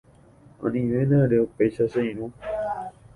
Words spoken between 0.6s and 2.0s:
Anivéna ere upéicha